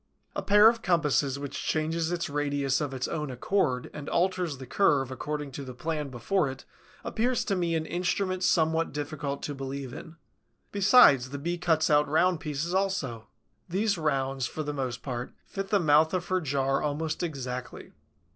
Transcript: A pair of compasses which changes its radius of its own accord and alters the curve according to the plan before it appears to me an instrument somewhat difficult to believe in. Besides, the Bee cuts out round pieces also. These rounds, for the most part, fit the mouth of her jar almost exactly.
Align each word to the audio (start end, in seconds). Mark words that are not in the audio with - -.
A 0.35 0.41
pair 0.41 0.67
of 0.67 0.81
compasses 0.81 1.37
which 1.37 1.61
changes 1.63 2.11
its 2.11 2.27
radius 2.27 2.81
of 2.81 2.91
its 2.91 3.07
own 3.07 3.29
accord 3.29 3.91
and 3.93 4.09
alters 4.09 4.57
the 4.57 4.65
curve 4.65 5.11
according 5.11 5.51
to 5.51 5.63
the 5.63 5.75
plan 5.75 6.09
before 6.09 6.49
it 6.49 6.65
appears 7.03 7.45
to 7.45 7.55
me 7.55 7.75
an 7.75 7.85
instrument 7.85 8.41
somewhat 8.43 8.93
difficult 8.93 9.43
to 9.43 9.53
believe 9.53 9.93
in. 9.93 10.15
Besides, 10.71 11.29
the 11.29 11.37
Bee 11.37 11.59
cuts 11.59 11.91
out 11.91 12.07
round 12.09 12.39
pieces 12.39 12.73
also. 12.73 13.27
These 13.69 13.95
rounds, 13.99 14.47
for 14.47 14.63
the 14.63 14.73
most 14.73 15.03
part, 15.03 15.33
fit 15.45 15.67
the 15.69 15.79
mouth 15.79 16.15
of 16.15 16.29
her 16.29 16.41
jar 16.41 16.81
almost 16.81 17.21
exactly. 17.21 17.91